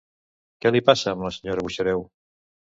[0.65, 2.05] Què li passa amb la senyora Buxareu?